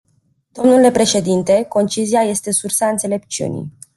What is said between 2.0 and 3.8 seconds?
este sursa înțelepciunii.